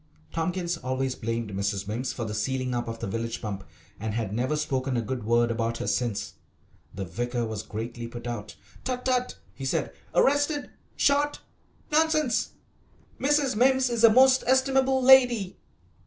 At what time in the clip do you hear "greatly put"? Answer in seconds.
7.61-8.25